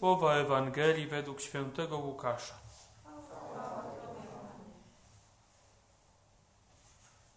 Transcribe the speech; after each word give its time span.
Słowa 0.00 0.34
Ewangelii 0.34 1.06
według 1.06 1.40
świętego 1.40 1.98
Łukasza. 1.98 2.54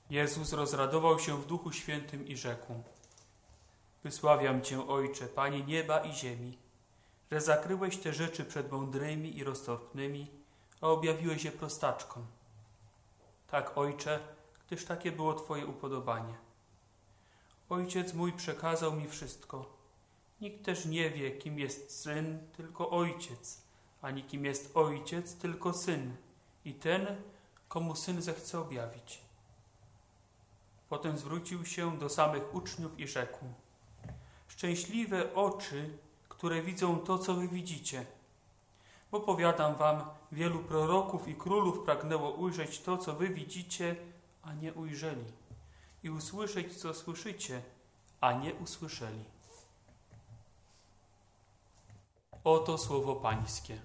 Jezus 0.09 0.53
rozradował 0.53 1.19
się 1.19 1.41
w 1.41 1.45
Duchu 1.45 1.71
Świętym 1.71 2.27
i 2.27 2.37
rzekł: 2.37 2.83
Wysławiam 4.03 4.61
Cię, 4.61 4.87
Ojcze, 4.87 5.27
Panie 5.27 5.63
nieba 5.63 5.99
i 5.99 6.13
ziemi, 6.13 6.57
że 7.31 7.41
zakryłeś 7.41 7.97
te 7.97 8.13
rzeczy 8.13 8.45
przed 8.45 8.71
mądrymi 8.71 9.37
i 9.37 9.43
roztropnymi, 9.43 10.31
a 10.81 10.87
objawiłeś 10.87 11.43
je 11.43 11.51
prostaczkom. 11.51 12.25
Tak, 13.47 13.77
Ojcze, 13.77 14.19
gdyż 14.67 14.85
takie 14.85 15.11
było 15.11 15.33
Twoje 15.33 15.65
upodobanie. 15.65 16.33
Ojciec 17.69 18.13
mój 18.13 18.33
przekazał 18.33 18.93
mi 18.93 19.07
wszystko. 19.07 19.82
Nikt 20.43 20.65
też 20.65 20.85
nie 20.85 21.09
wie, 21.09 21.31
kim 21.31 21.59
jest 21.59 22.01
syn, 22.01 22.39
tylko 22.57 22.89
ojciec, 22.89 23.61
ani 24.01 24.23
kim 24.23 24.45
jest 24.45 24.77
ojciec, 24.77 25.35
tylko 25.35 25.73
syn 25.73 26.15
i 26.65 26.73
ten, 26.73 27.07
komu 27.67 27.95
syn 27.95 28.21
zechce 28.21 28.59
objawić. 28.59 29.21
Potem 30.89 31.17
zwrócił 31.17 31.65
się 31.65 31.97
do 31.97 32.09
samych 32.09 32.55
uczniów 32.55 32.99
i 32.99 33.07
rzekł: 33.07 33.45
Szczęśliwe 34.47 35.33
oczy, 35.33 35.97
które 36.29 36.61
widzą 36.61 36.99
to, 36.99 37.17
co 37.17 37.33
wy 37.35 37.47
widzicie. 37.47 38.05
Bo 39.11 39.19
powiadam 39.19 39.75
wam, 39.75 40.03
wielu 40.31 40.59
proroków 40.59 41.27
i 41.27 41.35
królów 41.35 41.85
pragnęło 41.85 42.31
ujrzeć 42.31 42.79
to, 42.79 42.97
co 42.97 43.13
wy 43.13 43.29
widzicie, 43.29 43.95
a 44.41 44.53
nie 44.53 44.73
ujrzeli, 44.73 45.25
i 46.03 46.09
usłyszeć, 46.09 46.77
co 46.77 46.93
słyszycie, 46.93 47.61
a 48.21 48.33
nie 48.33 48.53
usłyszeli. 48.53 49.33
Oto 52.43 52.77
słowo 52.77 53.15
Pańskie. 53.15 53.81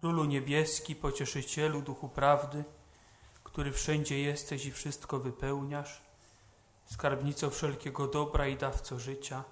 Królu 0.00 0.24
niebieski, 0.24 0.96
pocieszycielu, 0.96 1.82
duchu 1.82 2.08
prawdy, 2.08 2.64
który 3.44 3.72
wszędzie 3.72 4.18
jesteś 4.18 4.66
i 4.66 4.72
wszystko 4.72 5.18
wypełniasz, 5.18 6.02
skarbnico 6.84 7.50
wszelkiego 7.50 8.06
dobra 8.08 8.46
i 8.46 8.56
dawco 8.56 8.98
życia, 8.98 9.44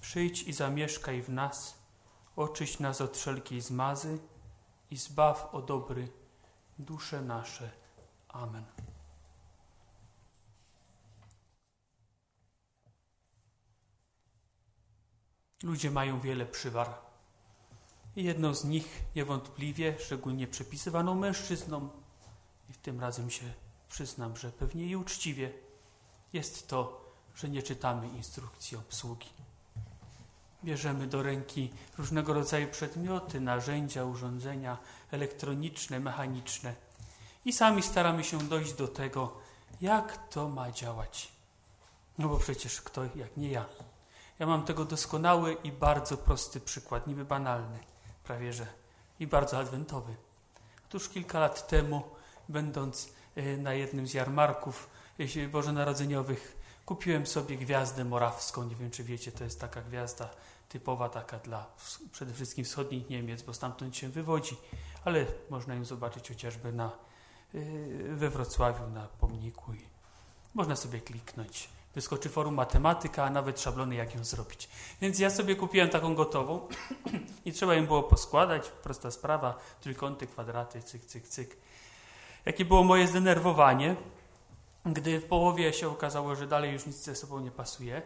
przyjdź 0.00 0.42
i 0.42 0.52
zamieszkaj 0.52 1.22
w 1.22 1.28
nas, 1.28 1.78
oczyść 2.36 2.78
nas 2.78 3.00
od 3.00 3.16
wszelkiej 3.16 3.60
zmazy 3.60 4.18
i 4.90 4.96
zbaw 4.96 5.48
o 5.52 5.62
dobry 5.62 6.08
dusze 6.78 7.22
nasze. 7.22 7.70
Amen. 8.28 8.64
Ludzie 15.62 15.90
mają 15.90 16.20
wiele 16.20 16.46
przywar. 16.46 16.94
Jedną 18.16 18.54
z 18.54 18.64
nich 18.64 19.04
niewątpliwie, 19.16 19.96
szczególnie 19.98 20.46
przepisywaną 20.46 21.14
mężczyznom, 21.14 21.90
i 22.70 22.72
w 22.72 22.78
tym 22.78 23.00
razem 23.00 23.30
się 23.30 23.52
przyznam, 23.88 24.36
że 24.36 24.52
pewnie 24.52 24.86
i 24.86 24.96
uczciwie, 24.96 25.52
jest 26.32 26.68
to, 26.68 27.10
że 27.34 27.48
nie 27.48 27.62
czytamy 27.62 28.08
instrukcji 28.08 28.76
obsługi. 28.76 29.28
Bierzemy 30.64 31.06
do 31.06 31.22
ręki 31.22 31.72
różnego 31.98 32.32
rodzaju 32.32 32.68
przedmioty, 32.68 33.40
narzędzia, 33.40 34.04
urządzenia 34.04 34.78
elektroniczne, 35.10 36.00
mechaniczne 36.00 36.74
i 37.44 37.52
sami 37.52 37.82
staramy 37.82 38.24
się 38.24 38.38
dojść 38.38 38.72
do 38.72 38.88
tego, 38.88 39.32
jak 39.80 40.28
to 40.28 40.48
ma 40.48 40.70
działać. 40.70 41.32
No 42.18 42.28
bo 42.28 42.38
przecież 42.38 42.80
kto 42.80 43.04
jak 43.04 43.36
nie 43.36 43.50
ja. 43.50 43.64
Ja 44.38 44.46
mam 44.46 44.64
tego 44.64 44.84
doskonały 44.84 45.56
i 45.64 45.72
bardzo 45.72 46.16
prosty 46.16 46.60
przykład, 46.60 47.06
niby 47.06 47.24
banalny, 47.24 47.78
prawie 48.24 48.52
że 48.52 48.66
i 49.20 49.26
bardzo 49.26 49.58
adwentowy. 49.58 50.16
Otóż 50.88 51.08
kilka 51.08 51.40
lat 51.40 51.68
temu, 51.68 52.02
będąc 52.48 53.12
e, 53.36 53.56
na 53.56 53.74
jednym 53.74 54.06
z 54.06 54.14
jarmarków 54.14 54.90
e, 55.18 55.48
bożonarodzeniowych, 55.48 56.56
kupiłem 56.86 57.26
sobie 57.26 57.56
gwiazdę 57.56 58.04
morawską. 58.04 58.64
Nie 58.64 58.76
wiem, 58.76 58.90
czy 58.90 59.04
wiecie, 59.04 59.32
to 59.32 59.44
jest 59.44 59.60
taka 59.60 59.82
gwiazda 59.82 60.30
typowa 60.68 61.08
taka 61.08 61.38
dla 61.38 61.66
przede 62.12 62.34
wszystkim 62.34 62.64
wschodnich 62.64 63.10
Niemiec, 63.10 63.42
bo 63.42 63.54
stamtąd 63.54 63.96
się 63.96 64.08
wywodzi, 64.08 64.56
ale 65.04 65.26
można 65.50 65.74
ją 65.74 65.84
zobaczyć 65.84 66.28
chociażby 66.28 66.72
na, 66.72 66.90
y, 67.54 68.14
we 68.16 68.30
Wrocławiu 68.30 68.86
na 68.86 69.08
pomniku 69.20 69.72
i 69.72 69.80
można 70.54 70.76
sobie 70.76 71.00
kliknąć. 71.00 71.68
Wyskoczy 71.94 72.28
forum 72.28 72.54
matematyka, 72.54 73.24
a 73.24 73.30
nawet 73.30 73.60
szablony, 73.60 73.94
jak 73.94 74.14
ją 74.14 74.24
zrobić. 74.24 74.68
Więc 75.00 75.18
ja 75.18 75.30
sobie 75.30 75.56
kupiłem 75.56 75.88
taką 75.88 76.14
gotową 76.14 76.68
i 77.44 77.52
trzeba 77.52 77.74
ją 77.74 77.86
było 77.86 78.02
poskładać. 78.02 78.68
Prosta 78.68 79.10
sprawa, 79.10 79.58
trójkąty, 79.80 80.26
kwadraty, 80.26 80.82
cyk, 80.82 81.04
cyk, 81.04 81.28
cyk. 81.28 81.56
Jakie 82.46 82.64
było 82.64 82.84
moje 82.84 83.06
zdenerwowanie, 83.06 83.96
gdy 84.86 85.20
w 85.20 85.24
połowie 85.24 85.72
się 85.72 85.88
okazało, 85.88 86.36
że 86.36 86.46
dalej 86.46 86.72
już 86.72 86.86
nic 86.86 86.96
ze 86.96 87.14
sobą 87.14 87.40
nie 87.40 87.50
pasuje 87.50 88.02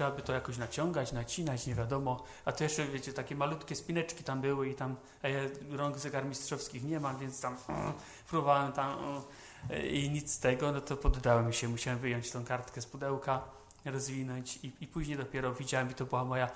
trzeba 0.00 0.10
by 0.10 0.22
to 0.22 0.32
jakoś 0.32 0.58
naciągać, 0.58 1.12
nacinać, 1.12 1.66
nie 1.66 1.74
wiadomo. 1.74 2.24
A 2.44 2.52
to 2.52 2.64
jeszcze, 2.64 2.86
wiecie, 2.86 3.12
takie 3.12 3.36
malutkie 3.36 3.76
spineczki 3.76 4.24
tam 4.24 4.40
były 4.40 4.68
i 4.68 4.74
tam, 4.74 4.96
ja 5.22 5.28
rąk 5.70 5.98
zegarmistrzowskich 5.98 6.84
nie 6.84 7.00
mam, 7.00 7.18
więc 7.18 7.40
tam 7.40 7.56
mm, 7.68 7.92
próbowałem 8.28 8.72
tam 8.72 8.98
mm, 8.98 9.86
i 9.86 10.10
nic 10.10 10.32
z 10.32 10.38
tego, 10.38 10.72
no 10.72 10.80
to 10.80 10.96
poddałem 10.96 11.52
się, 11.52 11.68
musiałem 11.68 11.98
wyjąć 11.98 12.30
tą 12.30 12.44
kartkę 12.44 12.80
z 12.80 12.86
pudełka, 12.86 13.42
rozwinąć 13.84 14.56
i, 14.56 14.72
i 14.80 14.86
później 14.86 15.16
dopiero 15.16 15.54
widziałem 15.54 15.90
i 15.90 15.94
to 15.94 16.04
była 16.04 16.24
moja 16.24 16.50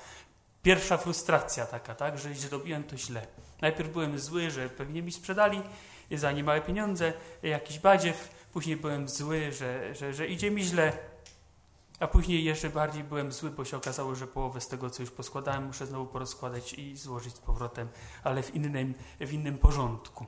pierwsza 0.63 0.97
frustracja 0.97 1.67
taka, 1.67 1.95
tak, 1.95 2.19
że 2.19 2.35
zrobiłem 2.35 2.85
to 2.85 2.97
źle. 2.97 3.27
Najpierw 3.65 3.93
byłem 3.93 4.19
zły, 4.19 4.51
że 4.51 4.69
pewnie 4.69 5.03
mi 5.03 5.13
sprzedali 5.13 5.63
za 6.11 6.33
niemałe 6.33 6.61
pieniądze 6.61 7.13
jakiś 7.43 7.79
badziew, 7.79 8.49
później 8.53 8.77
byłem 8.77 9.09
zły, 9.09 9.53
że, 9.53 9.95
że, 9.95 10.15
że 10.15 10.27
idzie 10.27 10.51
mi 10.51 10.63
źle, 10.63 10.99
a 12.01 12.07
później 12.07 12.45
jeszcze 12.45 12.71
bardziej 12.71 13.05
byłem 13.05 13.33
zły, 13.33 13.51
bo 13.51 13.65
się 13.65 13.77
okazało, 13.77 14.15
że 14.15 14.27
połowę 14.27 14.61
z 14.61 14.69
tego, 14.69 14.91
co 14.91 15.03
już 15.03 15.11
poskładałem, 15.11 15.65
muszę 15.65 15.87
znowu 15.87 16.07
porozkładać 16.07 16.73
i 16.73 16.97
złożyć 16.97 17.35
z 17.35 17.39
powrotem, 17.39 17.89
ale 18.25 18.43
w 18.43 18.55
innym, 18.55 18.95
w 19.21 19.33
innym 19.33 19.59
porządku. 19.59 20.27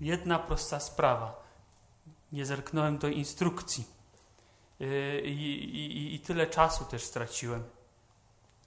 Jedna 0.00 0.38
prosta 0.38 0.80
sprawa. 0.80 1.42
Nie 2.32 2.46
zerknąłem 2.46 2.98
do 2.98 3.08
instrukcji. 3.08 3.84
Yy, 4.80 5.20
I, 5.20 5.64
i, 5.76 6.14
I 6.14 6.20
tyle 6.20 6.46
czasu 6.46 6.84
też 6.84 7.04
straciłem. 7.04 7.75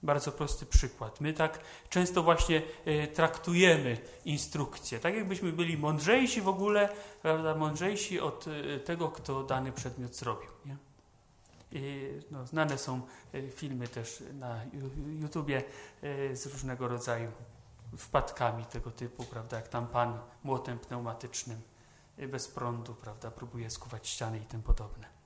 Bardzo 0.02 0.32
prosty 0.32 0.66
przykład. 0.66 1.20
My 1.20 1.32
tak 1.32 1.60
często 1.88 2.22
właśnie 2.22 2.62
y, 2.86 3.08
traktujemy 3.14 3.98
instrukcje, 4.24 4.98
tak 4.98 5.14
jakbyśmy 5.14 5.52
byli 5.52 5.78
mądrzejsi 5.78 6.40
w 6.40 6.48
ogóle, 6.48 6.88
prawda, 7.22 7.54
mądrzejsi 7.54 8.20
od 8.20 8.46
y, 8.46 8.80
tego, 8.84 9.08
kto 9.08 9.42
dany 9.42 9.72
przedmiot 9.72 10.14
zrobił. 10.14 10.50
Nie? 10.66 10.76
no, 12.30 12.46
znane 12.46 12.78
są 12.78 13.00
e, 13.34 13.48
filmy 13.48 13.88
też 13.88 14.22
na 14.34 14.60
YouTubie 15.20 15.62
e, 16.02 16.36
z 16.36 16.46
różnego 16.46 16.88
rodzaju 16.88 17.32
wpadkami 17.96 18.64
tego 18.64 18.90
typu, 18.90 19.24
prawda, 19.24 19.56
jak 19.56 19.68
tam 19.68 19.86
pan 19.86 20.18
młotem 20.44 20.78
pneumatycznym 20.78 21.60
e, 22.18 22.28
bez 22.28 22.48
prądu, 22.48 22.94
prawda, 22.94 23.30
próbuje 23.30 23.70
skuwać 23.70 24.08
ściany 24.08 24.38
i 24.38 24.46
tym 24.46 24.62
podobne. 24.62 25.19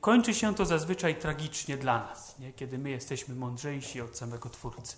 Kończy 0.00 0.34
się 0.34 0.54
to 0.54 0.66
zazwyczaj 0.66 1.18
tragicznie 1.18 1.76
dla 1.76 1.98
nas, 1.98 2.38
nie? 2.38 2.52
kiedy 2.52 2.78
my 2.78 2.90
jesteśmy 2.90 3.34
mądrzejsi 3.34 4.00
od 4.00 4.18
samego 4.18 4.50
Twórcy. 4.50 4.96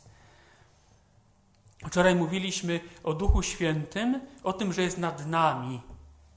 Wczoraj 1.87 2.15
mówiliśmy 2.15 2.81
o 3.05 3.15
Duchu 3.15 3.43
Świętym, 3.43 4.21
o 4.43 4.53
tym, 4.53 4.73
że 4.73 4.83
jest 4.83 4.99
nad 4.99 5.27
nami. 5.27 5.83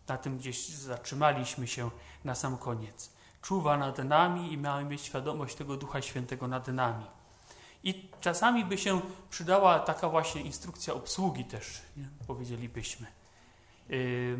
Na 0.07 0.17
tym 0.17 0.37
gdzieś 0.37 0.67
zatrzymaliśmy 0.69 1.67
się 1.67 1.89
na 2.23 2.35
sam 2.35 2.57
koniec 2.57 3.11
czuwa 3.41 3.77
nad 3.77 3.97
nami 3.97 4.53
i 4.53 4.57
mamy 4.57 4.89
mieć 4.89 5.01
świadomość 5.01 5.55
tego 5.55 5.77
Ducha 5.77 6.01
Świętego 6.01 6.47
nad 6.47 6.67
nami. 6.67 7.05
I 7.83 8.09
czasami 8.21 8.65
by 8.65 8.77
się 8.77 9.01
przydała 9.29 9.79
taka 9.79 10.09
właśnie 10.09 10.41
instrukcja 10.41 10.93
obsługi 10.93 11.45
też, 11.45 11.81
nie? 11.97 12.09
powiedzielibyśmy. 12.27 13.07
Yy, 13.89 14.37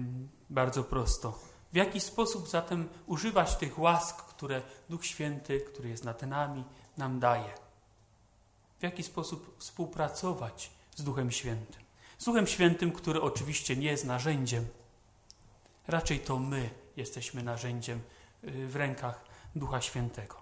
bardzo 0.50 0.84
prosto. 0.84 1.40
W 1.74 1.76
jaki 1.76 2.00
sposób 2.00 2.50
zatem 2.50 2.90
używać 3.08 3.56
tych 3.56 3.80
łask, 3.80 4.16
które 4.16 4.62
Duch 4.90 5.06
Święty, 5.06 5.60
który 5.60 5.90
jest 5.90 6.04
nad 6.04 6.22
nami, 6.22 6.64
nam 6.98 7.20
daje? 7.20 7.54
W 8.80 8.84
jaki 8.84 9.04
sposób 9.04 9.56
współpracować 9.60 10.72
z 10.96 11.04
Duchem 11.04 11.32
Świętym? 11.32 11.82
Z 12.18 12.26
Duchem 12.26 12.48
Świętym, 12.48 12.92
który 12.92 13.22
oczywiście 13.22 13.76
nie 13.76 13.88
jest 13.88 14.06
narzędziem. 14.06 14.68
Raczej 15.88 16.20
to 16.20 16.40
my 16.40 16.70
jesteśmy 16.98 17.44
narzędziem 17.44 18.02
Y, 18.44 18.68
w 18.68 18.76
rękach 18.76 19.26
Ducha 19.56 19.82
Świętego. 19.82 20.36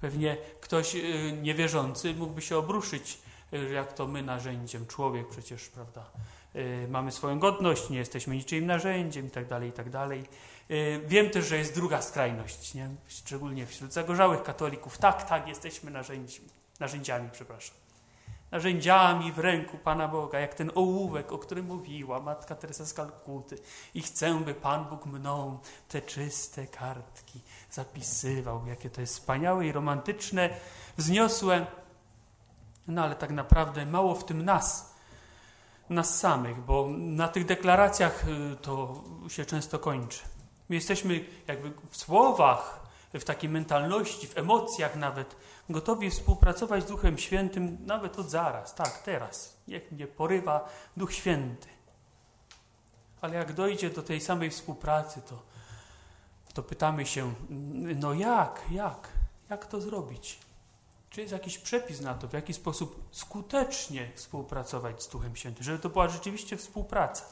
Pewnie 0.00 0.36
ktoś 0.60 0.94
y, 0.94 1.38
niewierzący 1.42 2.14
mógłby 2.14 2.42
się 2.42 2.56
obruszyć, 2.56 3.18
y, 3.52 3.72
jak 3.72 3.92
to 3.92 4.06
my 4.06 4.22
narzędziem, 4.22 4.86
człowiek 4.86 5.28
przecież, 5.28 5.68
prawda, 5.68 6.10
mamy 6.88 7.12
swoją 7.12 7.38
godność, 7.38 7.90
nie 7.90 7.98
jesteśmy 7.98 8.36
niczym 8.36 8.66
narzędziem 8.66 9.24
itd., 9.24 9.48
tak 9.48 9.62
itd. 9.64 9.90
Tak 9.90 10.18
y, 10.70 11.00
wiem 11.06 11.30
też, 11.30 11.46
że 11.46 11.56
jest 11.56 11.74
druga 11.74 12.02
skrajność, 12.02 12.74
nie? 12.74 12.90
szczególnie 13.08 13.66
wśród 13.66 13.92
zagorzałych 13.92 14.42
katolików. 14.42 14.98
Tak, 14.98 15.28
tak, 15.28 15.48
jesteśmy 15.48 15.90
narzędziami, 15.90 16.48
narzędziami, 16.80 17.28
przepraszam. 17.32 17.76
Narzędziami 18.50 19.32
w 19.32 19.38
ręku 19.38 19.78
Pana 19.78 20.08
Boga, 20.08 20.40
jak 20.40 20.54
ten 20.54 20.70
ołówek, 20.74 21.32
o 21.32 21.38
którym 21.38 21.66
mówiła 21.66 22.20
Matka 22.20 22.54
Teresa 22.54 22.86
z 22.86 22.94
Kalkuty. 22.94 23.58
I 23.94 24.02
chcę, 24.02 24.40
by 24.44 24.54
Pan 24.54 24.84
Bóg 24.84 25.06
mną 25.06 25.58
te 25.88 26.02
czyste 26.02 26.66
kartki 26.66 27.40
zapisywał, 27.70 28.66
jakie 28.66 28.90
to 28.90 29.00
jest 29.00 29.14
wspaniałe 29.14 29.66
i 29.66 29.72
romantyczne, 29.72 30.50
wzniosłe. 30.96 31.66
No 32.88 33.02
ale 33.02 33.14
tak 33.14 33.30
naprawdę 33.30 33.86
mało 33.86 34.14
w 34.14 34.24
tym 34.24 34.44
nas, 34.44 34.91
nas 35.90 36.18
samych, 36.18 36.60
bo 36.60 36.88
na 36.98 37.28
tych 37.28 37.44
deklaracjach 37.44 38.28
y, 38.28 38.56
to 38.56 39.04
się 39.28 39.44
często 39.44 39.78
kończy. 39.78 40.20
My 40.68 40.74
jesteśmy 40.74 41.24
jakby 41.46 41.72
w 41.90 41.96
słowach, 41.96 42.82
w 43.20 43.24
takiej 43.24 43.50
mentalności, 43.50 44.26
w 44.26 44.38
emocjach 44.38 44.96
nawet 44.96 45.36
gotowi 45.70 46.10
współpracować 46.10 46.82
z 46.82 46.86
Duchem 46.86 47.18
Świętym 47.18 47.78
nawet 47.86 48.18
od 48.18 48.30
zaraz, 48.30 48.74
tak, 48.74 49.02
teraz. 49.02 49.56
Niech 49.68 49.92
mnie 49.92 50.06
porywa 50.06 50.68
Duch 50.96 51.12
Święty. 51.12 51.68
Ale 53.20 53.36
jak 53.36 53.52
dojdzie 53.52 53.90
do 53.90 54.02
tej 54.02 54.20
samej 54.20 54.50
współpracy, 54.50 55.22
to, 55.22 55.42
to 56.54 56.62
pytamy 56.62 57.06
się, 57.06 57.34
no 57.96 58.14
jak, 58.14 58.62
jak, 58.70 59.08
jak 59.50 59.66
to 59.66 59.80
zrobić? 59.80 60.38
Czy 61.12 61.20
jest 61.20 61.32
jakiś 61.32 61.58
przepis 61.58 62.00
na 62.00 62.14
to, 62.14 62.28
w 62.28 62.32
jaki 62.32 62.54
sposób 62.54 63.08
skutecznie 63.10 64.10
współpracować 64.14 65.02
z 65.02 65.08
Duchem 65.08 65.36
Świętym, 65.36 65.64
żeby 65.64 65.78
to 65.78 65.88
była 65.88 66.08
rzeczywiście 66.08 66.56
współpraca? 66.56 67.24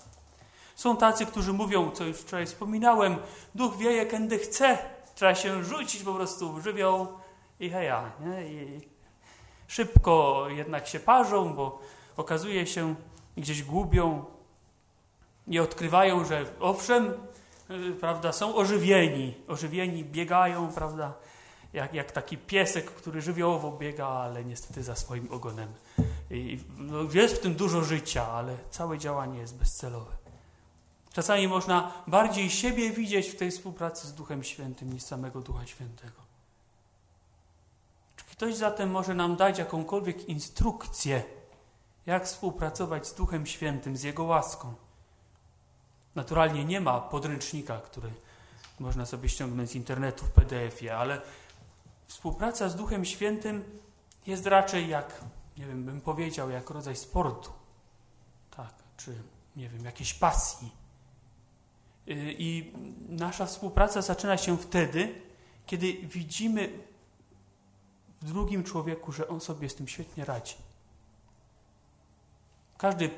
Są 0.75 0.97
tacy, 0.97 1.27
którzy 1.27 1.53
mówią, 1.53 1.91
co 1.91 2.05
już 2.05 2.17
wczoraj 2.17 2.47
wspominałem, 2.47 3.17
duch 3.55 3.77
wieje, 3.79 4.07
kiedy 4.07 4.39
chce. 4.39 4.79
Trzeba 5.15 5.35
się 5.35 5.65
rzucić 5.65 6.03
po 6.03 6.15
prostu 6.15 6.53
w 6.53 6.65
żywioł 6.65 7.09
i 7.61 7.71
heja. 7.71 8.13
Nie? 8.21 8.53
I 8.53 8.89
szybko 9.69 10.45
jednak 10.49 10.87
się 10.87 11.01
parzą, 11.01 11.55
bo 11.55 11.83
okazuje 12.17 12.67
się, 12.67 12.95
gdzieś 13.37 13.63
gubią 13.63 14.25
i 15.47 15.59
odkrywają, 15.59 16.25
że 16.25 16.45
owszem, 16.61 17.13
y, 17.71 17.93
prawda, 18.01 18.33
są 18.33 18.55
ożywieni, 18.55 19.35
ożywieni, 19.49 20.05
biegają, 20.05 20.73
prawda, 20.73 21.15
jak, 21.73 21.95
jak 21.95 22.13
taki 22.13 22.39
piesek, 22.39 22.91
który 22.91 23.23
żywiołowo 23.23 23.73
biega, 23.73 24.07
ale 24.09 24.45
niestety 24.45 24.83
za 24.83 24.95
swoim 24.95 25.33
ogonem. 25.33 25.75
I, 26.31 26.61
no, 26.77 26.97
jest 27.13 27.35
w 27.35 27.41
tym 27.41 27.55
dużo 27.55 27.85
życia, 27.85 28.29
ale 28.29 28.57
całe 28.71 28.99
działanie 28.99 29.39
jest 29.39 29.57
bezcelowe. 29.57 30.21
Czasami 31.13 31.49
można 31.49 31.93
bardziej 32.07 32.51
siebie 32.51 32.91
widzieć 32.91 33.29
w 33.29 33.37
tej 33.37 33.51
współpracy 33.51 34.07
z 34.09 34.15
Duchem 34.15 34.45
Świętym 34.45 34.93
niż 34.93 35.03
samego 35.03 35.41
Ducha 35.41 35.67
Świętego. 35.67 36.21
Czy 38.17 38.25
ktoś 38.25 38.55
zatem 38.55 38.91
może 38.91 39.15
nam 39.15 39.37
dać 39.37 39.59
jakąkolwiek 39.59 40.29
instrukcję, 40.29 41.23
jak 42.07 42.25
współpracować 42.25 43.07
z 43.07 43.15
Duchem 43.15 43.47
Świętym, 43.47 43.97
z 43.97 44.03
Jego 44.03 44.25
łaską? 44.25 44.75
Naturalnie 46.15 46.65
nie 46.65 46.81
ma 46.81 47.01
podręcznika, 47.01 47.79
który 47.79 48.11
można 48.81 49.07
sobie 49.07 49.29
ściągnąć 49.29 49.71
z 49.71 49.75
internetu 49.75 50.25
w 50.25 50.31
PDF-ie, 50.31 50.97
ale 50.97 51.21
współpraca 52.11 52.69
z 52.69 52.77
Duchem 52.77 53.05
Świętym 53.05 53.65
jest 54.27 54.47
raczej 54.47 54.89
jak, 54.89 55.25
nie 55.59 55.67
wiem, 55.67 55.85
bym 55.85 56.01
powiedział, 56.01 56.51
jak 56.51 56.71
rodzaj 56.71 56.97
sportu. 56.97 57.51
Tak, 58.57 58.75
czy 58.97 59.23
nie 59.57 59.69
wiem, 59.69 59.85
jakiejś 59.85 60.15
pasji. 60.15 60.73
Y, 62.09 62.35
I 62.39 62.73
nasza 63.09 63.47
współpraca 63.47 64.03
zaczyna 64.03 64.37
się 64.37 64.59
wtedy, 64.59 65.23
kiedy 65.67 65.93
widzimy 65.93 66.79
w 68.23 68.25
drugim 68.25 68.65
człowieku, 68.65 69.13
że 69.13 69.29
on 69.29 69.41
sobie 69.41 69.69
z 69.69 69.75
tym 69.75 69.89
świetnie 69.89 70.25
radzi. 70.25 70.55
Każdy, 72.79 73.11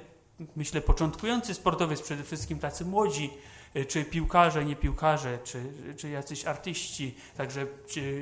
myślę, 0.56 0.80
początkujący 0.80 1.54
sportowiec, 1.54 2.02
przede 2.02 2.24
wszystkim 2.24 2.58
tacy 2.58 2.84
młodzi, 2.84 3.30
czy 3.88 4.04
piłkarze, 4.04 4.64
nie 4.64 4.76
piłkarze, 4.76 5.38
czy, 5.44 5.72
czy 5.96 6.10
jacyś 6.10 6.44
artyści, 6.44 7.16
także 7.36 7.66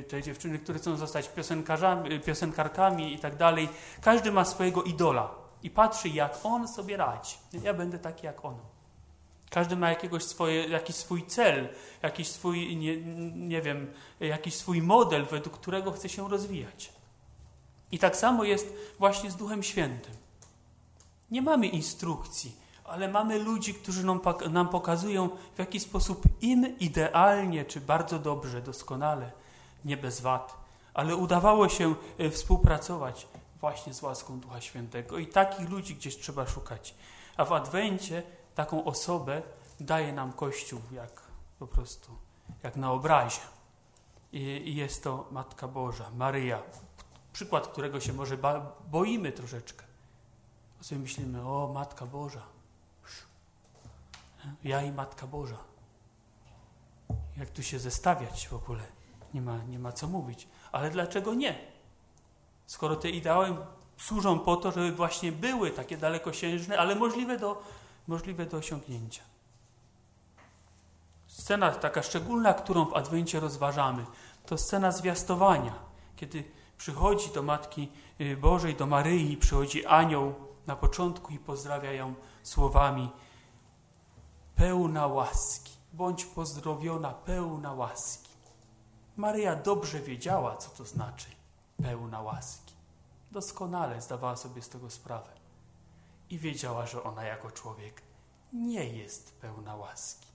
te 0.09 0.23
dziewczyny, 0.23 0.59
które 0.59 0.79
chcą 0.79 0.97
zostać 0.97 1.29
piosenkarzami, 1.29 2.21
piosenkarkami 2.21 3.15
i 3.15 3.19
tak 3.19 3.37
dalej, 3.37 3.69
każdy 4.01 4.33
ma 4.33 4.45
swojego 4.45 4.83
idola 4.83 5.35
i 5.63 5.71
patrzy, 5.71 6.09
jak 6.09 6.39
on 6.43 6.69
sobie 6.69 6.97
radzi. 6.97 7.37
Ja 7.63 7.75
będę 7.75 7.99
taki 7.99 8.27
jak 8.27 8.45
on. 8.45 8.55
Każdy 9.51 9.77
ma 9.77 9.91
jakiegoś 9.91 10.25
swoje, 10.25 10.69
jakiś 10.69 10.97
swój 10.97 11.27
cel, 11.27 11.69
jakiś 12.03 12.29
swój, 12.29 12.77
nie, 12.77 12.97
nie 13.35 13.63
wiem, 13.63 13.93
jakiś 14.21 14.55
swój 14.55 14.83
model, 14.83 15.27
według 15.27 15.59
którego 15.59 15.93
chce 15.93 16.09
się 16.09 16.29
rozwijać. 16.29 16.93
I 17.93 17.99
tak 17.99 18.17
samo 18.17 18.45
jest 18.45 18.75
właśnie 18.99 19.31
z 19.31 19.37
Duchem 19.37 19.63
Świętym. 19.63 20.15
Nie 21.31 21.43
mamy 21.43 21.67
instrukcji, 21.67 22.57
ale 22.91 23.09
mamy 23.09 23.39
ludzi, 23.39 23.75
którzy 23.75 24.07
nam, 24.51 24.69
pokazują, 24.69 25.29
w 25.55 25.59
jaki 25.59 25.81
sposób 25.81 26.23
im 26.41 26.79
idealnie, 26.79 27.65
czy 27.65 27.81
bardzo 27.81 28.19
dobrze, 28.19 28.63
doskonale, 28.63 29.33
nie 29.85 29.97
bez 29.97 30.21
wad, 30.21 30.57
ale 30.95 31.17
udawało 31.17 31.69
się 31.69 31.95
e, 32.19 32.31
współpracować 32.31 33.27
właśnie 33.61 33.95
z 33.95 34.03
łaską 34.03 34.41
Ducha 34.41 34.61
Świętego. 34.61 35.19
I 35.19 35.27
takich 35.27 35.71
ludzi 35.71 35.95
gdzieś 35.95 36.17
trzeba 36.17 36.47
szukać. 36.47 36.95
A 37.37 37.45
w 37.45 37.53
Adwencie 37.53 38.23
taką 38.55 38.85
osobę 38.85 39.43
daje 39.81 40.13
nam 40.13 40.33
Kościół 40.33 40.81
jak 40.93 41.23
po 41.59 41.67
prostu, 41.67 42.13
jak 42.63 42.77
na 42.77 42.93
obrazie. 42.93 43.41
I, 44.33 44.75
jest 44.75 45.05
to 45.05 45.29
Matka 45.31 45.69
Boża, 45.69 46.11
Maryja, 46.17 46.63
przykład 47.33 47.67
którego 47.67 48.01
się 48.01 48.13
może 48.13 48.39
boimy 48.91 49.33
troszeczkę. 49.33 49.85
Sobie 50.81 51.01
myślimy, 51.01 51.49
o 51.49 51.71
Matka 51.75 52.07
Boża, 52.07 52.43
ja 54.65 54.83
i 54.83 54.93
Matka 54.93 55.27
Boża. 55.27 55.59
Jak 57.37 57.51
tu 57.51 57.63
się 57.63 57.79
zestawiać 57.79 58.49
w 58.49 58.53
ogóle? 58.53 58.83
Nie 59.35 59.43
ma, 59.43 59.59
nie 59.59 59.79
ma 59.79 59.93
co 59.93 60.09
mówić. 60.09 60.49
Ale 60.73 60.91
dlaczego 60.91 61.35
nie? 61.35 61.59
Skoro 62.67 62.97
te 62.97 63.11
ideały 63.11 63.57
służą 63.97 64.39
po 64.39 64.57
to, 64.57 64.73
żeby 64.73 64.93
właśnie 64.93 65.33
były 65.33 65.71
takie 65.71 65.97
dalekosiężne, 65.97 66.79
ale 66.79 66.95
możliwe 66.95 67.39
do 67.39 67.63
możliwe 68.07 68.47
do 68.47 68.57
osiągnięcia. 68.57 69.23
Scena 71.27 71.71
taka 71.71 72.03
szczególna, 72.03 72.55
którą 72.55 72.85
w 72.85 72.95
Adwencie 72.95 73.41
rozważamy, 73.41 74.07
to 74.47 74.59
scena 74.59 74.93
zwiastowania, 74.93 75.75
kiedy 76.17 76.45
przychodzi 76.79 77.31
do 77.33 77.43
Matki 77.43 77.93
y, 78.21 78.37
Bożej, 78.37 78.75
do 78.75 78.87
Maryi, 78.87 79.37
przychodzi 79.37 79.87
anioł 79.87 80.35
na 80.67 80.77
początku 80.77 81.33
i 81.33 81.39
pozdrawia 81.39 81.93
ją 81.93 82.15
słowami 82.43 83.11
pełna 84.61 85.07
łaski, 85.07 85.73
bądź 85.93 86.25
pozdrowiona 86.25 87.15
pełna 87.15 87.73
łaski. 87.73 88.31
Maryja 89.17 89.57
dobrze 89.57 90.01
wiedziała, 90.01 90.57
co 90.57 90.71
to 90.71 90.85
znaczy 90.85 91.27
pełna 91.83 92.23
łaski. 92.23 92.75
Doskonale 93.31 94.01
zdawała 94.01 94.37
sobie 94.37 94.63
z 94.63 94.69
tego 94.69 94.91
sprawę 94.91 95.33
i 96.31 96.39
wiedziała, 96.39 96.87
że 96.87 97.03
ona 97.03 97.25
jako 97.25 97.51
człowiek 97.51 98.03
nie 98.53 98.85
jest 98.85 99.33
pełna 99.41 99.77
łaski. 99.77 100.29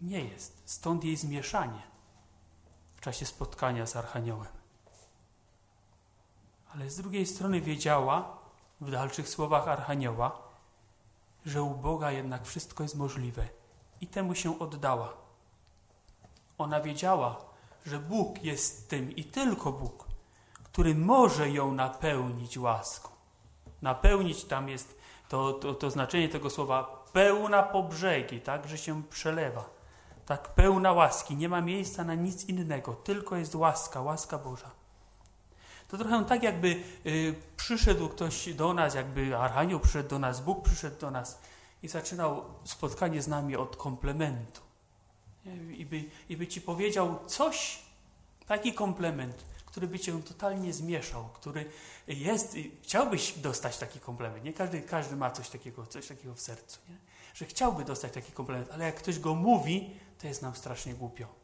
Nie 0.00 0.24
jest. 0.24 0.62
Stąd 0.64 1.04
jej 1.04 1.16
zmieszanie 1.16 1.82
w 2.96 3.00
czasie 3.00 3.26
spotkania 3.26 3.86
z 3.86 3.96
Archaniołem. 3.96 4.52
Ale 6.74 6.90
z 6.90 6.96
drugiej 6.96 7.26
strony 7.26 7.60
wiedziała 7.60 8.38
w 8.80 8.90
dalszych 8.90 9.28
słowach 9.28 9.68
Archanioła, 9.68 10.47
że 11.48 11.62
u 11.62 11.74
Boga 11.74 12.12
jednak 12.12 12.46
wszystko 12.46 12.82
jest 12.82 12.96
możliwe 12.96 13.48
i 14.00 14.06
temu 14.06 14.34
się 14.34 14.58
oddała. 14.58 15.12
Ona 16.58 16.80
wiedziała, 16.80 17.36
że 17.86 17.98
Bóg 17.98 18.44
jest 18.44 18.90
tym 18.90 19.16
i 19.16 19.24
tylko 19.24 19.72
Bóg, 19.72 20.08
który 20.64 20.94
może 20.94 21.50
ją 21.50 21.74
napełnić 21.74 22.58
łaską 22.58 23.18
napełnić, 23.82 24.44
tam 24.44 24.68
jest 24.68 24.98
to, 25.28 25.52
to, 25.52 25.74
to 25.74 25.90
znaczenie 25.90 26.28
tego 26.28 26.50
słowa 26.50 27.04
pełna 27.12 27.62
po 27.62 27.82
brzegi, 27.82 28.40
tak, 28.40 28.68
że 28.68 28.78
się 28.78 29.02
przelewa. 29.02 29.64
Tak, 30.26 30.54
pełna 30.54 30.92
łaski, 30.92 31.36
nie 31.36 31.48
ma 31.48 31.60
miejsca 31.60 32.04
na 32.04 32.14
nic 32.14 32.44
innego, 32.44 32.94
tylko 32.94 33.36
jest 33.36 33.54
łaska, 33.54 34.00
łaska 34.00 34.38
Boża. 34.38 34.70
To 35.88 35.98
trochę 35.98 36.24
tak, 36.24 36.42
jakby 36.42 36.82
y, 37.06 37.34
przyszedł 37.56 38.08
ktoś 38.08 38.54
do 38.54 38.74
nas, 38.74 38.94
jakby 38.94 39.36
Archanioł 39.36 39.80
przyszedł 39.80 40.08
do 40.08 40.18
nas, 40.18 40.40
Bóg 40.40 40.64
przyszedł 40.64 41.00
do 41.00 41.10
nas 41.10 41.38
i 41.82 41.88
zaczynał 41.88 42.44
spotkanie 42.64 43.22
z 43.22 43.28
nami 43.28 43.56
od 43.56 43.76
komplementu. 43.76 44.60
I 45.76 45.86
by, 45.86 46.04
I 46.28 46.36
by 46.36 46.46
ci 46.46 46.60
powiedział 46.60 47.18
coś, 47.26 47.82
taki 48.46 48.72
komplement, 48.72 49.44
który 49.66 49.88
by 49.88 49.98
cię 49.98 50.22
totalnie 50.22 50.72
zmieszał, 50.72 51.28
który 51.34 51.70
jest, 52.08 52.56
chciałbyś 52.82 53.32
dostać 53.32 53.78
taki 53.78 54.00
komplement, 54.00 54.44
nie? 54.44 54.52
Każdy, 54.52 54.82
każdy 54.82 55.16
ma 55.16 55.30
coś 55.30 55.48
takiego, 55.48 55.86
coś 55.86 56.06
takiego 56.06 56.34
w 56.34 56.40
sercu, 56.40 56.80
nie? 56.88 56.96
Że 57.34 57.46
chciałby 57.46 57.84
dostać 57.84 58.12
taki 58.12 58.32
komplement, 58.32 58.70
ale 58.72 58.84
jak 58.84 58.94
ktoś 58.94 59.18
go 59.18 59.34
mówi, 59.34 59.94
to 60.18 60.26
jest 60.26 60.42
nam 60.42 60.54
strasznie 60.54 60.94
głupio. 60.94 61.37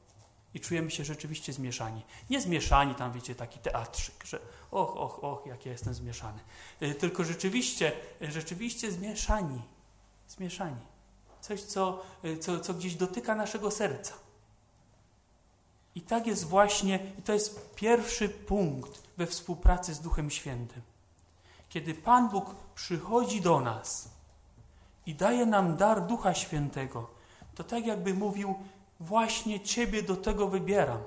I 0.54 0.60
czujemy 0.60 0.90
się 0.90 1.04
rzeczywiście 1.04 1.52
zmieszani. 1.52 2.02
Nie 2.30 2.40
zmieszani 2.40 2.94
tam, 2.94 3.12
wiecie, 3.12 3.34
taki 3.34 3.58
teatrzyk, 3.58 4.24
że 4.24 4.38
och, 4.70 4.96
och, 4.96 5.24
och, 5.24 5.46
jak 5.46 5.66
ja 5.66 5.72
jestem 5.72 5.94
zmieszany. 5.94 6.40
Y, 6.82 6.94
tylko 6.94 7.24
rzeczywiście, 7.24 7.92
rzeczywiście 8.20 8.92
zmieszani. 8.92 9.62
Zmieszani. 10.28 10.80
Coś, 11.40 11.62
co, 11.62 12.02
y, 12.24 12.38
co, 12.38 12.60
co 12.60 12.74
gdzieś 12.74 12.94
dotyka 12.94 13.34
naszego 13.34 13.70
serca. 13.70 14.14
I 15.94 16.00
tak 16.00 16.26
jest 16.26 16.44
właśnie, 16.44 17.12
i 17.18 17.22
to 17.22 17.32
jest 17.32 17.74
pierwszy 17.74 18.28
punkt 18.28 19.02
we 19.16 19.26
współpracy 19.26 19.94
z 19.94 20.00
Duchem 20.00 20.30
Świętym. 20.30 20.82
Kiedy 21.68 21.94
Pan 21.94 22.28
Bóg 22.28 22.54
przychodzi 22.74 23.40
do 23.40 23.60
nas 23.60 24.08
i 25.06 25.14
daje 25.14 25.46
nam 25.46 25.76
dar 25.76 26.06
Ducha 26.06 26.34
Świętego, 26.34 27.10
to 27.54 27.64
tak 27.64 27.86
jakby 27.86 28.14
mówił: 28.14 28.54
Właśnie 29.00 29.60
Ciebie 29.60 30.02
do 30.02 30.16
tego 30.16 30.48
wybieram. 30.48 31.02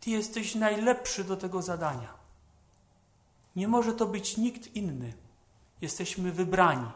Ty 0.00 0.10
jesteś 0.10 0.54
najlepszy 0.54 1.24
do 1.24 1.36
tego 1.36 1.62
zadania. 1.62 2.14
Nie 3.56 3.68
może 3.68 3.92
to 3.92 4.06
być 4.06 4.36
nikt 4.36 4.76
inny. 4.76 5.14
Jesteśmy 5.80 6.32
wybrani. 6.32 6.90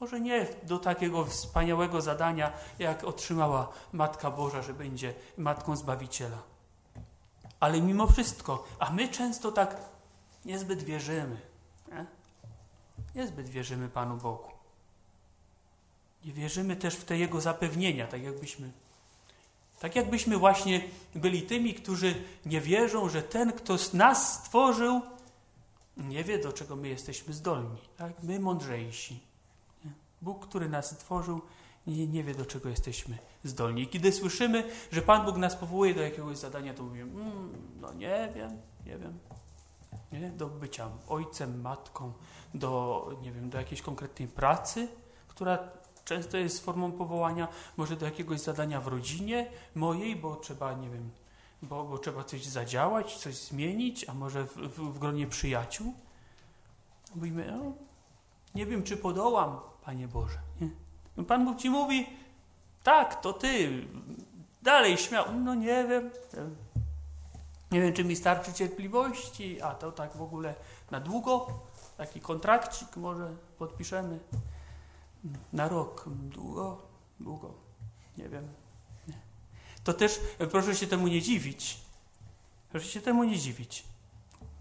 Może 0.00 0.20
nie 0.20 0.46
do 0.62 0.78
takiego 0.78 1.24
wspaniałego 1.24 2.00
zadania, 2.00 2.52
jak 2.78 3.04
otrzymała 3.04 3.72
Matka 3.92 4.30
Boża, 4.30 4.62
że 4.62 4.74
będzie 4.74 5.14
Matką 5.38 5.76
Zbawiciela. 5.76 6.42
Ale 7.60 7.80
mimo 7.80 8.06
wszystko, 8.06 8.64
a 8.78 8.90
my 8.92 9.08
często 9.08 9.52
tak 9.52 9.76
niezbyt 10.44 10.82
wierzymy. 10.82 11.40
Nie? 11.88 12.06
Niezbyt 13.14 13.48
wierzymy 13.48 13.88
Panu 13.88 14.16
Bogu. 14.16 14.50
Nie 16.24 16.32
wierzymy 16.32 16.76
też 16.76 16.96
w 16.96 17.04
te 17.04 17.18
Jego 17.18 17.40
zapewnienia, 17.40 18.06
tak 18.06 18.22
jakbyśmy 18.22 18.72
tak 19.80 19.96
jakbyśmy 19.96 20.38
właśnie 20.38 20.80
byli 21.14 21.42
tymi, 21.42 21.74
którzy 21.74 22.14
nie 22.46 22.60
wierzą, 22.60 23.08
że 23.08 23.22
ten, 23.22 23.52
kto 23.52 23.76
nas 23.92 24.34
stworzył, 24.34 25.00
nie 25.96 26.24
wie, 26.24 26.38
do 26.38 26.52
czego 26.52 26.76
my 26.76 26.88
jesteśmy 26.88 27.34
zdolni. 27.34 27.78
Tak? 27.96 28.22
My 28.22 28.40
mądrzejsi. 28.40 29.20
Bóg, 30.22 30.46
który 30.46 30.68
nas 30.68 30.90
stworzył, 30.90 31.40
nie, 31.86 32.06
nie 32.06 32.24
wie, 32.24 32.34
do 32.34 32.46
czego 32.46 32.68
jesteśmy 32.68 33.18
zdolni. 33.44 33.82
I 33.82 33.88
kiedy 33.88 34.12
słyszymy, 34.12 34.64
że 34.92 35.02
Pan 35.02 35.26
Bóg 35.26 35.36
nas 35.36 35.56
powołuje 35.56 35.94
do 35.94 36.02
jakiegoś 36.02 36.38
zadania, 36.38 36.74
to 36.74 36.82
mówimy, 36.82 37.20
mm, 37.20 37.52
no 37.80 37.92
nie 37.92 38.32
wiem, 38.34 38.50
nie 38.86 38.98
wiem. 38.98 39.18
Nie? 40.12 40.30
Do 40.30 40.46
bycia 40.46 40.88
ojcem, 41.08 41.60
matką, 41.60 42.12
do, 42.54 43.10
nie 43.22 43.32
wiem, 43.32 43.50
do 43.50 43.58
jakiejś 43.58 43.82
konkretnej 43.82 44.28
pracy, 44.28 44.88
która 45.28 45.58
często 46.04 46.36
jest 46.36 46.64
formą 46.64 46.92
powołania, 46.92 47.48
może 47.76 47.96
do 47.96 48.06
jakiegoś 48.06 48.40
zadania 48.40 48.80
w 48.80 48.86
rodzinie 48.86 49.50
mojej, 49.74 50.16
bo 50.16 50.36
trzeba, 50.36 50.72
nie 50.72 50.90
wiem, 50.90 51.10
bo, 51.62 51.84
bo 51.84 51.98
trzeba 51.98 52.24
coś 52.24 52.44
zadziałać, 52.46 53.16
coś 53.16 53.36
zmienić, 53.36 54.08
a 54.08 54.14
może 54.14 54.46
w, 54.46 54.54
w, 54.54 54.94
w 54.94 54.98
gronie 54.98 55.26
przyjaciół. 55.26 55.94
Mówimy, 57.14 57.52
no, 57.52 57.72
nie 58.54 58.66
wiem, 58.66 58.82
czy 58.82 58.96
podołam, 58.96 59.60
Panie 59.84 60.08
Boże. 60.08 60.38
Nie? 60.60 60.70
No 61.16 61.24
Pan 61.24 61.44
Bóg 61.44 61.58
ci 61.58 61.70
mówi, 61.70 62.06
tak, 62.82 63.20
to 63.20 63.32
Ty, 63.32 63.86
dalej 64.62 64.96
śmiał. 64.98 65.24
No 65.44 65.54
nie 65.54 65.84
wiem, 65.84 66.10
nie 67.70 67.80
wiem, 67.80 67.92
czy 67.92 68.04
mi 68.04 68.16
starczy 68.16 68.52
cierpliwości, 68.52 69.62
a 69.62 69.74
to 69.74 69.92
tak 69.92 70.16
w 70.16 70.22
ogóle 70.22 70.54
na 70.90 71.00
długo, 71.00 71.46
taki 71.96 72.20
kontrakcik 72.20 72.96
może 72.96 73.36
podpiszemy 73.58 74.20
na 75.52 75.68
rok. 75.68 76.04
Długo, 76.08 76.82
długo, 77.20 77.54
nie 78.18 78.28
wiem. 78.28 78.48
Nie. 79.08 79.20
To 79.84 79.92
też 79.92 80.20
proszę 80.50 80.74
się 80.74 80.86
temu 80.86 81.08
nie 81.08 81.22
dziwić. 81.22 81.80
Proszę 82.70 82.88
się 82.88 83.00
temu 83.00 83.24
nie 83.24 83.38
dziwić. 83.38 83.84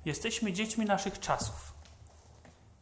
Jesteśmy 0.06 0.54
dziećmi 0.54 0.86
naszych 0.86 1.20
czasów. 1.20 1.74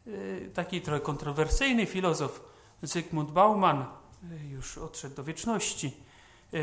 Yy, 0.06 0.50
taki 0.54 0.80
trochę 0.80 1.00
kontrowersyjny 1.00 1.86
filozof 1.86 2.44
Zygmunt 2.82 3.30
Bauman, 3.30 3.86
yy, 4.22 4.48
już 4.48 4.78
odszedł 4.78 5.14
do 5.14 5.24
wieczności, 5.24 5.96
yy, 6.52 6.60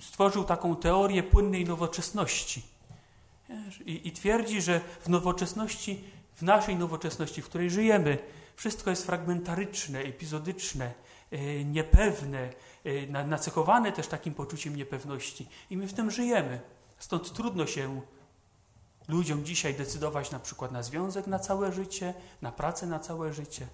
stworzył 0.00 0.44
taką 0.44 0.76
teorię 0.76 1.22
płynnej 1.22 1.64
nowoczesności. 1.64 2.62
I, 3.86 4.08
I 4.08 4.12
twierdzi, 4.12 4.62
że 4.62 4.80
w 5.00 5.08
nowoczesności, 5.08 6.04
w 6.34 6.42
naszej 6.42 6.76
nowoczesności, 6.76 7.42
w 7.42 7.48
której 7.48 7.70
żyjemy, 7.70 8.18
wszystko 8.56 8.90
jest 8.90 9.06
fragmentaryczne, 9.06 9.98
epizodyczne, 9.98 10.94
e, 11.30 11.64
niepewne, 11.64 12.50
e, 12.84 13.24
nacechowane 13.24 13.92
też 13.92 14.06
takim 14.06 14.34
poczuciem 14.34 14.76
niepewności. 14.76 15.48
I 15.70 15.76
my 15.76 15.88
w 15.88 15.94
tym 15.94 16.10
żyjemy. 16.10 16.60
Stąd 16.98 17.32
trudno 17.32 17.66
się 17.66 18.00
ludziom 19.08 19.44
dzisiaj 19.44 19.74
decydować 19.74 20.30
na 20.30 20.38
przykład 20.38 20.72
na 20.72 20.82
związek 20.82 21.26
na 21.26 21.38
całe 21.38 21.72
życie, 21.72 22.14
na 22.42 22.52
pracę 22.52 22.86
na 22.86 23.00
całe 23.00 23.32
życie. 23.32 23.66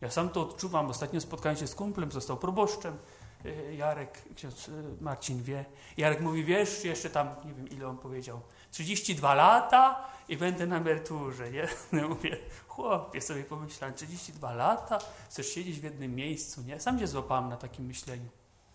Ja 0.00 0.10
sam 0.10 0.28
to 0.28 0.42
odczuwam. 0.42 0.90
Ostatnio 0.90 1.20
spotkałem 1.20 1.58
się 1.58 1.66
z 1.66 1.74
kumplem, 1.74 2.12
został 2.12 2.36
proboszczem. 2.36 2.98
E, 3.44 3.74
Jarek, 3.74 4.22
ksiądz 4.36 4.70
Marcin 5.00 5.42
wie. 5.42 5.64
Jarek 5.96 6.20
mówi, 6.20 6.44
wiesz, 6.44 6.84
jeszcze 6.84 7.10
tam, 7.10 7.28
nie 7.44 7.54
wiem 7.54 7.68
ile 7.68 7.88
on 7.88 7.98
powiedział, 7.98 8.40
32 8.70 9.34
lata 9.34 10.08
i 10.28 10.36
będę 10.36 10.66
na 10.66 10.76
emeryturze, 10.76 11.50
nie? 11.50 11.68
Ja 11.92 12.08
mówię, 12.14 12.36
chłopie, 12.68 13.20
sobie 13.20 13.44
pomyślałem, 13.44 13.96
32 13.96 14.54
lata, 14.54 14.98
chcesz 15.30 15.48
siedzieć 15.48 15.80
w 15.80 15.84
jednym 15.84 16.14
miejscu, 16.14 16.62
nie? 16.62 16.80
Sam 16.80 16.98
się 16.98 17.06
złapałem 17.06 17.48
na 17.48 17.56
takim 17.56 17.84
myśleniu. 17.84 18.28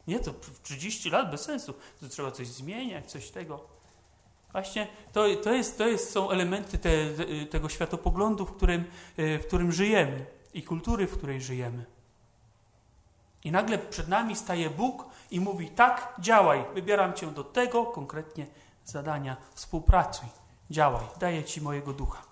Nie, 0.08 0.20
to 0.20 0.34
30 0.64 1.10
lat 1.10 1.32
bez 1.32 1.42
sensu, 1.42 1.74
to 2.00 2.10
trzeba 2.10 2.32
coś 2.32 2.48
zmieniać, 2.48 3.12
coś 3.12 3.30
tego. 3.30 3.66
Właśnie 4.52 4.88
to, 5.12 5.26
to, 5.44 5.54
jest, 5.54 5.78
to 5.78 5.88
jest, 5.88 6.12
są 6.12 6.32
elementy 6.32 6.78
te, 6.78 6.90
tego 7.50 7.70
światopoglądu, 7.70 8.46
w 8.46 8.56
którym, 8.56 8.86
w 9.18 9.44
którym 9.48 9.72
żyjemy 9.72 10.26
i 10.54 10.64
kultury, 10.64 11.08
w 11.08 11.18
której 11.18 11.42
żyjemy. 11.42 11.86
I 13.44 13.52
nagle 13.52 13.78
przed 13.78 14.08
nami 14.08 14.36
staje 14.36 14.70
Bóg 14.70 15.06
i 15.32 15.40
mówi: 15.40 15.70
Tak, 15.70 16.14
działaj, 16.20 16.66
wybieram 16.74 17.14
cię 17.14 17.28
do 17.28 17.44
tego 17.44 17.86
konkretnie 17.86 18.48
zadania, 18.86 19.38
współpracuj, 19.54 20.30
działaj, 20.70 21.06
daję 21.20 21.44
ci 21.44 21.62
mojego 21.62 21.94
ducha. 21.94 22.24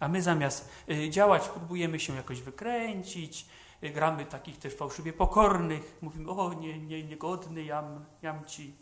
A 0.00 0.08
my 0.08 0.22
zamiast 0.22 0.70
y, 0.90 1.10
działać, 1.10 1.48
próbujemy 1.48 2.00
się 2.00 2.16
jakoś 2.16 2.42
wykręcić, 2.42 3.46
y, 3.82 3.90
gramy 3.90 4.26
takich 4.26 4.58
też 4.58 4.74
fałszywie 4.74 5.12
pokornych, 5.12 5.98
mówimy: 6.02 6.30
O, 6.30 6.54
nie, 6.54 6.78
nie, 6.78 7.04
niegodny, 7.04 7.62
jam, 7.62 8.04
jam 8.22 8.44
ci, 8.44 8.74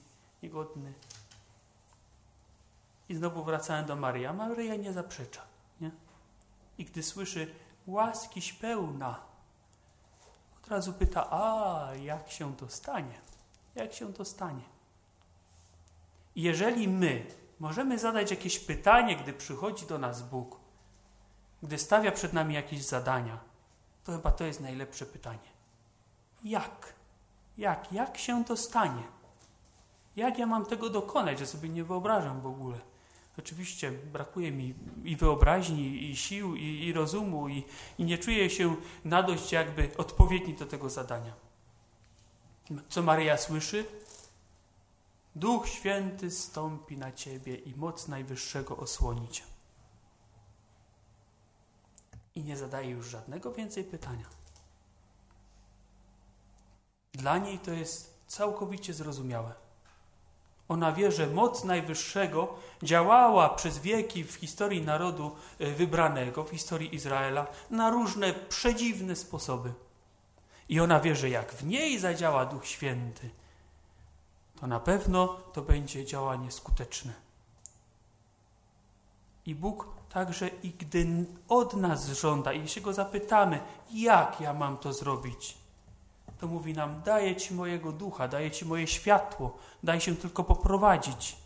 niegodny. 0.43 0.93
I 3.09 3.15
znowu 3.15 3.45
wracałem 3.45 3.87
do 3.87 3.97
Maryi, 3.97 4.27
a 4.27 4.33
Maryja 4.33 4.77
nie 4.77 4.93
zaprzecza. 4.93 5.43
Nie? 5.81 5.91
I 6.79 6.85
gdy 6.85 7.03
słyszy 7.03 7.55
łaskiś 7.87 8.53
pełna, 8.53 9.21
od 10.65 10.71
razu 10.71 10.93
pyta, 10.93 11.31
a 11.31 11.89
jak 11.95 12.31
się 12.31 12.57
to 12.57 12.69
stanie? 12.69 13.21
Jak 13.75 13.93
się 13.93 14.13
to 14.13 14.25
stanie? 14.25 14.63
Jeżeli 16.37 16.89
my 16.89 17.27
możemy 17.61 17.99
zadać 17.99 18.31
jakieś 18.31 18.59
pytanie, 18.59 19.17
gdy 19.17 19.33
przychodzi 19.33 19.87
do 19.87 19.99
nas 19.99 20.23
Bóg, 20.23 20.61
gdy 21.63 21.79
stawia 21.79 22.13
przed 22.13 22.33
nami 22.33 22.55
jakieś 22.55 22.85
zadania, 22.85 23.39
to 24.05 24.13
chyba 24.13 24.31
to 24.31 24.45
jest 24.45 24.61
najlepsze 24.61 25.07
pytanie. 25.07 25.51
Jak? 26.45 26.95
Jak? 27.59 27.93
Jak 27.93 28.19
się 28.19 28.45
to 28.45 28.57
stanie? 28.57 29.03
Jak 30.17 30.39
ja 30.39 30.47
mam 30.47 30.67
tego 30.67 30.91
dokonać, 30.91 31.39
że 31.39 31.47
sobie 31.47 31.69
nie 31.69 31.85
wyobrażam 31.85 32.41
w 32.41 32.47
ogóle? 32.47 32.79
Oczywiście 33.39 33.93
brakuje 33.93 34.53
mi 34.53 34.75
i 35.05 35.17
wyobraźni, 35.17 36.11
i 36.11 36.17
sił, 36.17 36.57
i, 36.57 36.87
i 36.87 36.93
rozumu, 36.93 37.49
i, 37.49 37.65
i 37.99 38.05
nie 38.05 38.19
czuję 38.19 38.51
się 38.51 38.77
na 39.05 39.23
dość 39.23 39.53
jakby 39.53 39.97
odpowiedni 39.97 40.55
do 40.55 40.67
tego 40.67 40.91
zadania. 40.91 41.35
Co 42.89 43.03
Maryja 43.03 43.37
słyszy? 43.37 43.87
Duch 45.37 45.69
Święty 45.69 46.31
stąpi 46.31 46.97
na 46.97 47.13
Ciebie 47.13 47.55
i 47.55 47.75
moc 47.77 48.09
Najwyższego 48.09 48.77
osłoni 48.77 49.29
Cię. 49.29 49.43
I 52.35 52.45
nie 52.45 52.57
zadaje 52.57 52.91
już 52.91 53.07
żadnego 53.07 53.53
więcej 53.53 53.85
pytania. 53.85 54.27
Dla 57.13 57.39
niej 57.39 57.59
to 57.59 57.73
jest 57.73 58.25
całkowicie 58.27 58.95
zrozumiałe. 58.95 59.64
Ona 60.69 60.93
wie, 60.93 61.13
że 61.13 61.27
moc 61.27 61.65
Najwyższego 61.65 62.55
działała 62.83 63.49
przez 63.49 63.79
wieki 63.79 64.25
w 64.25 64.35
historii 64.35 64.83
narodu 64.83 65.37
e, 65.59 65.71
wybranego, 65.71 66.45
w 66.45 66.51
historii 66.51 66.95
Izraela, 66.95 67.47
na 67.71 67.91
różne 67.91 68.35
przedziwne 68.35 69.17
sposoby. 69.17 69.73
I 70.69 70.81
ona 70.81 71.01
wie, 71.01 71.17
że 71.17 71.31
jak 71.31 71.53
w 71.53 71.65
niej 71.65 71.99
zadziała 71.99 72.47
Duch 72.47 72.67
Święty, 72.67 73.31
to 74.61 74.67
na 74.67 74.81
pewno 74.81 75.37
to 75.53 75.63
będzie 75.63 76.05
działanie 76.05 76.51
skuteczne. 76.51 77.13
I 79.47 79.55
Bóg 79.55 79.87
także 80.09 80.49
i 80.49 80.71
gdy 80.71 81.07
od 81.49 81.75
nas 81.75 82.07
żąda, 82.07 82.53
i 82.53 82.61
jeśli 82.61 82.83
go 82.83 82.93
zapytamy, 82.93 83.61
jak 83.91 84.41
ja 84.41 84.55
mam 84.55 84.79
to 84.79 84.93
zrobić, 84.93 85.64
to 86.45 86.49
mówi 86.49 86.75
nam: 86.75 87.03
Daję 87.03 87.37
ci 87.37 87.55
mojego 87.55 87.93
ducha, 87.93 88.29
daję 88.29 88.51
ci 88.51 88.65
moje 88.65 88.87
światło, 88.87 89.57
daj 89.83 90.01
się 90.01 90.17
tylko 90.17 90.45
poprowadzić. 90.45 91.37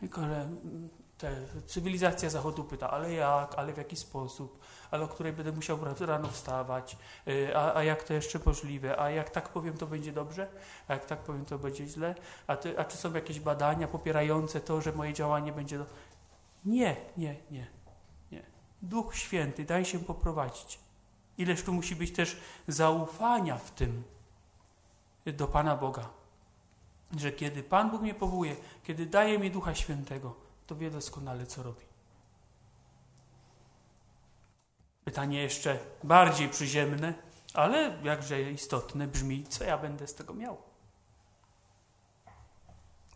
Tylko, 0.00 0.20
że 0.20 0.48
te, 1.18 1.36
cywilizacja 1.66 2.30
Zachodu 2.30 2.64
pyta, 2.64 2.90
ale 2.90 3.12
jak, 3.12 3.54
ale 3.54 3.72
w 3.72 3.76
jaki 3.76 3.96
sposób, 3.96 4.58
ale 4.90 5.04
o 5.04 5.08
której 5.08 5.32
będę 5.32 5.52
musiał 5.52 5.78
rano 6.00 6.28
wstawać, 6.28 6.96
y, 7.28 7.56
a, 7.56 7.74
a 7.74 7.82
jak 7.82 8.02
to 8.02 8.14
jeszcze 8.14 8.38
możliwe, 8.46 9.00
a 9.00 9.10
jak 9.10 9.30
tak 9.30 9.48
powiem, 9.48 9.76
to 9.76 9.86
będzie 9.86 10.12
dobrze, 10.12 10.48
a 10.88 10.92
jak 10.92 11.04
tak 11.04 11.18
powiem, 11.18 11.44
to 11.44 11.58
będzie 11.58 11.86
źle, 11.86 12.14
a, 12.46 12.56
ty, 12.56 12.78
a 12.78 12.84
czy 12.84 12.96
są 12.96 13.12
jakieś 13.12 13.40
badania 13.40 13.88
popierające 13.88 14.60
to, 14.60 14.80
że 14.80 14.92
moje 14.92 15.12
działanie 15.12 15.52
będzie... 15.52 15.78
Do... 15.78 15.86
Nie, 16.64 16.96
nie, 17.16 17.36
nie, 17.50 17.66
nie. 18.32 18.42
Duch 18.82 19.16
Święty, 19.16 19.64
daj 19.64 19.84
się 19.84 19.98
poprowadzić. 19.98 20.91
Ileż 21.38 21.62
tu 21.62 21.72
musi 21.72 21.96
być 21.96 22.12
też 22.12 22.40
zaufania 22.68 23.58
w 23.58 23.70
tym 23.70 24.04
do 25.26 25.48
Pana 25.48 25.76
Boga. 25.76 26.08
Że 27.16 27.32
kiedy 27.32 27.62
Pan 27.62 27.90
Bóg 27.90 28.02
mnie 28.02 28.14
powołuje, 28.14 28.56
kiedy 28.82 29.06
daje 29.06 29.38
mi 29.38 29.50
Ducha 29.50 29.74
Świętego, 29.74 30.34
to 30.66 30.76
wie 30.76 30.90
doskonale, 30.90 31.46
co 31.46 31.62
robi. 31.62 31.84
Pytanie 35.04 35.42
jeszcze 35.42 35.78
bardziej 36.04 36.48
przyziemne, 36.48 37.14
ale 37.54 37.98
jakże 38.02 38.42
istotne 38.42 39.06
brzmi, 39.06 39.44
co 39.44 39.64
ja 39.64 39.78
będę 39.78 40.06
z 40.06 40.14
tego 40.14 40.34
miał? 40.34 40.56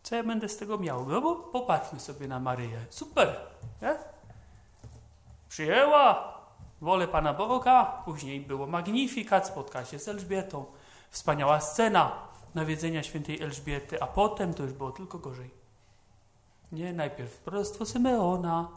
Co 0.02 0.16
ja 0.16 0.22
będę 0.22 0.48
z 0.48 0.56
tego 0.56 0.78
miał? 0.78 1.06
No 1.06 1.20
bo 1.20 1.36
popatrzmy 1.36 2.00
sobie 2.00 2.28
na 2.28 2.40
Maryję. 2.40 2.86
Super, 2.90 3.40
nie? 3.82 3.98
Przyjęła 5.48 6.35
wolę 6.80 7.08
Pana 7.08 7.34
Boga, 7.34 8.02
później 8.04 8.40
było 8.40 8.66
magnifikat, 8.66 9.46
spotka 9.46 9.84
się 9.84 9.98
z 9.98 10.08
Elżbietą. 10.08 10.64
Wspaniała 11.10 11.60
scena 11.60 12.28
nawiedzenia 12.54 13.02
świętej 13.02 13.42
Elżbiety, 13.42 14.02
a 14.02 14.06
potem 14.06 14.54
to 14.54 14.62
już 14.62 14.72
było 14.72 14.90
tylko 14.90 15.18
gorzej. 15.18 15.50
Nie, 16.72 16.92
najpierw 16.92 17.38
proroctwo 17.38 17.86
Symeona, 17.86 18.68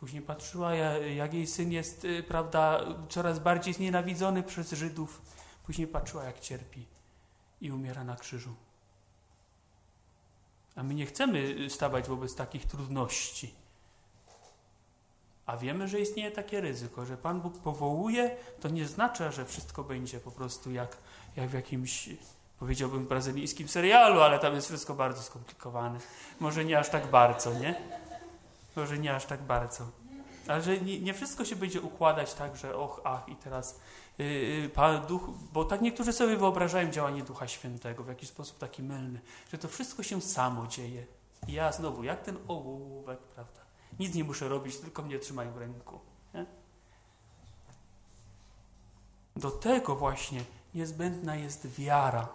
później 0.00 0.22
patrzyła, 0.22 0.74
jak 1.16 1.34
jej 1.34 1.46
syn 1.46 1.72
jest, 1.72 2.04
y, 2.04 2.22
prawda, 2.22 2.80
coraz 3.08 3.38
bardziej 3.38 3.74
znienawidzony 3.74 4.42
przez 4.42 4.72
Żydów. 4.72 5.22
Później 5.66 5.88
patrzyła, 5.88 6.24
jak 6.24 6.40
cierpi 6.40 6.86
i 7.60 7.72
umiera 7.72 8.04
na 8.04 8.16
krzyżu. 8.16 8.54
A 10.76 10.82
my 10.82 10.94
nie 10.94 11.06
chcemy 11.06 11.70
stawać 11.70 12.08
wobec 12.08 12.34
takich 12.34 12.66
trudności. 12.66 13.54
A 15.46 15.56
wiemy, 15.56 15.88
że 15.88 16.00
istnieje 16.00 16.30
takie 16.30 16.60
ryzyko, 16.60 17.06
że 17.06 17.16
Pan 17.16 17.40
Bóg 17.40 17.58
powołuje, 17.58 18.36
to 18.60 18.68
nie 18.68 18.86
znaczy, 18.86 19.32
że 19.32 19.44
wszystko 19.44 19.84
będzie 19.84 20.20
po 20.20 20.30
prostu 20.30 20.72
jak, 20.72 20.96
jak 21.36 21.48
w 21.48 21.54
jakimś 21.54 22.08
powiedziałbym, 22.58 23.06
brazylijskim 23.06 23.68
serialu, 23.68 24.20
ale 24.20 24.38
tam 24.38 24.54
jest 24.54 24.66
wszystko 24.66 24.94
bardzo 24.94 25.22
skomplikowane. 25.22 25.98
Może 26.40 26.64
nie 26.64 26.78
aż 26.78 26.88
tak 26.88 27.06
bardzo, 27.06 27.54
nie? 27.54 27.74
Może 28.76 28.98
nie 28.98 29.14
aż 29.14 29.24
tak 29.24 29.42
bardzo. 29.42 29.84
Ale 30.48 30.62
że 30.62 30.78
nie, 30.78 31.00
nie 31.00 31.14
wszystko 31.14 31.44
się 31.44 31.56
będzie 31.56 31.80
układać 31.80 32.34
tak, 32.34 32.56
że 32.56 32.76
och, 32.76 33.00
ach 33.04 33.28
i 33.28 33.36
teraz 33.36 33.80
yy, 34.18 34.70
Pan 34.74 35.06
Duch, 35.06 35.30
bo 35.52 35.64
tak 35.64 35.80
niektórzy 35.80 36.12
sobie 36.12 36.36
wyobrażają 36.36 36.90
działanie 36.90 37.22
Ducha 37.22 37.48
Świętego 37.48 38.04
w 38.04 38.08
jakiś 38.08 38.28
sposób 38.28 38.58
taki 38.58 38.82
mylny, 38.82 39.20
że 39.52 39.58
to 39.58 39.68
wszystko 39.68 40.02
się 40.02 40.20
samo 40.20 40.66
dzieje. 40.66 41.06
I 41.48 41.52
ja 41.52 41.72
znowu, 41.72 42.04
jak 42.04 42.22
ten 42.22 42.36
ołówek, 42.48 43.18
prawda? 43.18 43.63
Nic 43.98 44.14
nie 44.14 44.24
muszę 44.24 44.48
robić, 44.48 44.76
tylko 44.76 45.02
mnie 45.02 45.18
trzymają 45.18 45.52
w 45.52 45.56
ręku. 45.56 46.00
Nie? 46.34 46.46
Do 49.36 49.50
tego 49.50 49.96
właśnie 49.96 50.44
niezbędna 50.74 51.36
jest 51.36 51.66
wiara. 51.66 52.28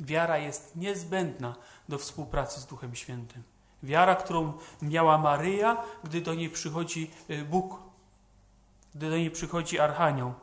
Wiara 0.00 0.38
jest 0.38 0.76
niezbędna 0.76 1.54
do 1.88 1.98
współpracy 1.98 2.60
z 2.60 2.66
Duchem 2.66 2.94
Świętym. 2.94 3.42
Wiara, 3.82 4.14
którą 4.14 4.52
miała 4.82 5.18
Maryja, 5.18 5.82
gdy 6.04 6.20
do 6.20 6.34
niej 6.34 6.50
przychodzi 6.50 7.10
y, 7.30 7.44
Bóg, 7.44 7.78
gdy 8.94 9.10
do 9.10 9.16
niej 9.16 9.30
przychodzi 9.30 9.78
Archanioł. 9.78 10.34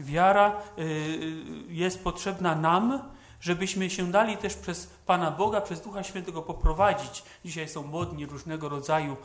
Wiara 0.00 0.62
y, 0.78 0.82
y, 0.82 1.72
jest 1.72 2.04
potrzebna 2.04 2.54
nam, 2.54 3.10
żebyśmy 3.40 3.90
się 3.90 4.10
dali 4.10 4.36
też 4.36 4.54
przez 4.54 4.86
Pana 4.86 5.30
Boga, 5.30 5.60
przez 5.60 5.80
Ducha 5.80 6.02
Świętego 6.02 6.42
poprowadzić. 6.42 7.22
Dzisiaj 7.44 7.68
są 7.68 7.82
modni 7.82 8.26
różnego 8.26 8.68
rodzaju 8.68 9.16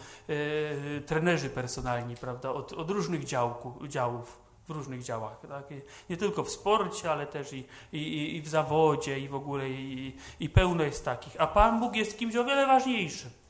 trenerzy 1.05 1.49
personalni, 1.49 2.15
prawda, 2.15 2.51
od, 2.51 2.73
od 2.73 2.89
różnych 2.89 3.23
działku, 3.25 3.87
działów 3.87 4.39
w 4.67 4.69
różnych 4.69 5.03
działach. 5.03 5.39
Tak? 5.49 5.65
Nie 6.09 6.17
tylko 6.17 6.43
w 6.43 6.49
sporcie, 6.49 7.11
ale 7.11 7.27
też 7.27 7.53
i, 7.53 7.65
i, 7.91 8.35
i 8.35 8.41
w 8.41 8.47
zawodzie, 8.47 9.19
i 9.19 9.27
w 9.27 9.35
ogóle, 9.35 9.69
i, 9.69 10.17
i 10.39 10.49
pełno 10.49 10.83
jest 10.83 11.05
takich. 11.05 11.41
A 11.41 11.47
Pan 11.47 11.79
Bóg 11.79 11.95
jest 11.95 12.17
kimś 12.17 12.35
o 12.35 12.43
wiele 12.43 12.67
ważniejszym. 12.67 13.42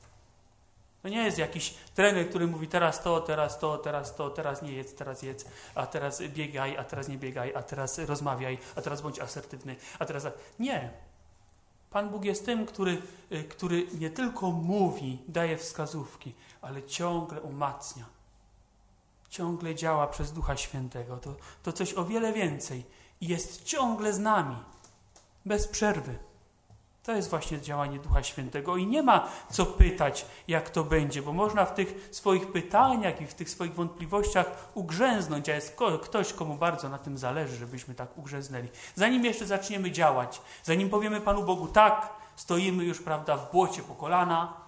To 1.04 1.10
nie 1.10 1.24
jest 1.24 1.38
jakiś 1.38 1.74
trener, 1.96 2.30
który 2.30 2.48
mówi 2.48 2.68
teraz 2.68 3.04
to, 3.04 3.22
teraz 3.22 3.60
to, 3.60 3.78
teraz 3.78 4.16
to, 4.16 4.30
teraz 4.30 4.62
nie 4.62 4.72
jedz, 4.72 4.96
teraz 4.96 5.24
jedz, 5.24 5.46
a 5.76 5.88
teraz 5.88 6.22
biegaj, 6.22 6.78
a 6.78 6.84
teraz 6.84 7.08
nie 7.08 7.18
biegaj, 7.18 7.56
a 7.56 7.63
teraz 7.63 8.00
rozmawiaj, 8.00 8.58
a 8.76 8.82
teraz 8.82 9.02
bądź 9.02 9.20
asertywny, 9.20 9.76
a 10.00 10.06
teraz... 10.06 10.28
Nie. 10.60 10.92
Pan 11.89 12.10
Bóg 12.10 12.26
jest 12.26 12.46
tym, 12.46 12.66
który, 12.66 13.02
który 13.50 13.88
nie 14.00 14.10
tylko 14.10 14.52
mówi, 14.52 15.22
daje 15.28 15.58
wskazówki, 15.58 16.34
ale 16.62 16.84
ciągle 16.84 17.42
umacnia 17.42 18.06
ciągle 19.34 19.76
działa 19.76 20.08
przez 20.08 20.32
Ducha 20.32 20.58
Świętego. 20.58 21.18
To, 21.18 21.36
to 21.63 21.74
coś 21.74 21.94
o 21.94 22.06
wiele 22.06 22.34
więcej 22.34 22.86
jest 23.22 23.63
ciągle 23.63 24.13
z 24.13 24.20
nami, 24.20 24.56
bez 25.46 25.68
przerwy. 25.68 26.20
To 27.04 27.12
jest 27.12 27.30
właśnie 27.30 27.62
działanie 27.62 28.00
Ducha 28.00 28.24
Świętego 28.24 28.78
i 28.78 28.88
nie 28.88 29.04
ma 29.04 29.30
co 29.52 29.66
pytać, 29.66 30.26
jak 30.48 30.70
to 30.70 30.84
będzie, 30.84 31.22
bo 31.22 31.34
można 31.34 31.66
w 31.66 31.74
tych 31.74 32.10
swoich 32.12 32.52
pytaniach 32.52 33.22
i 33.22 33.28
w 33.28 33.34
tych 33.34 33.50
swoich 33.50 33.76
wątpliwościach 33.76 34.70
ugrzęznąć, 34.74 35.50
a 35.50 35.56
jest 35.56 35.78
ktoś, 36.02 36.34
komu 36.34 36.56
bardzo 36.56 36.89
na 36.89 36.98
tym 36.98 37.18
zależy, 37.18 37.56
żebyśmy 37.56 37.96
tak 37.96 38.18
ugrzęznęli. 38.18 38.68
Zanim 38.96 39.26
jeszcze 39.26 39.46
zaczniemy 39.46 39.92
działać, 39.92 40.42
zanim 40.63 40.89
powiemy 40.89 41.22
Panu 41.22 41.44
Bogu 41.44 41.68
tak, 41.68 42.10
stoimy 42.36 42.84
już, 42.84 43.02
prawda, 43.02 43.38
w 43.38 43.52
błocie 43.52 43.82
po 43.82 43.96
kolana, 43.96 44.63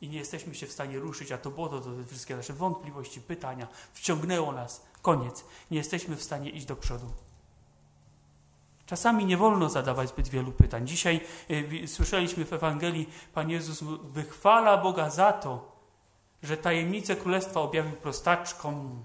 i 0.00 0.08
nie 0.08 0.18
jesteśmy 0.18 0.54
się 0.54 0.66
w 0.66 0.72
stanie 0.72 0.98
ruszyć, 0.98 1.32
a 1.32 1.38
to 1.38 1.50
było 1.50 1.68
to, 1.68 1.80
to 1.80 1.90
wszystkie 2.08 2.36
nasze 2.36 2.52
wątpliwości, 2.52 3.20
pytania, 3.20 3.66
wciągnęło 3.92 4.52
nas. 4.52 4.86
Koniec. 5.02 5.44
Nie 5.70 5.78
jesteśmy 5.78 6.16
w 6.16 6.22
stanie 6.22 6.50
iść 6.50 6.66
do 6.66 6.76
przodu. 6.76 7.06
Czasami 8.90 9.24
nie 9.24 9.36
wolno 9.36 9.68
zadawać 9.68 10.08
zbyt 10.08 10.28
wielu 10.28 10.52
pytań. 10.52 10.86
Dzisiaj 10.86 11.20
y, 11.50 11.88
słyszeliśmy 11.88 12.44
w 12.44 12.52
Ewangelii, 12.52 13.08
Pan 13.34 13.50
Jezus 13.50 13.84
wychwala 14.02 14.76
Boga 14.76 15.10
za 15.10 15.32
to, 15.32 15.76
że 16.42 16.56
tajemnice 16.56 17.16
Królestwa 17.16 17.60
objawił 17.60 17.96
prostaczkom. 17.96 19.04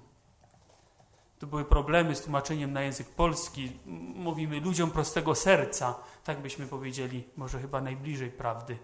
Tu 1.40 1.48
były 1.48 1.66
problemy 1.66 2.16
z 2.16 2.22
tłumaczeniem 2.22 2.74
na 2.74 2.82
język 2.82 3.10
polski. 3.10 3.72
Mówimy 4.16 4.60
ludziom 4.60 4.92
prostego 4.92 5.36
serca, 5.36 5.96
tak 6.24 6.42
byśmy 6.42 6.68
powiedzieli, 6.68 7.24
może 7.38 7.60
chyba 7.60 7.82
najbliżej 7.82 8.32
prawdy. 8.32 8.78